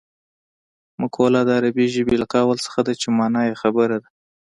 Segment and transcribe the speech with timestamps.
[1.01, 4.09] مقوله د عربي ژبې له قول څخه ده چې مانا یې خبره ده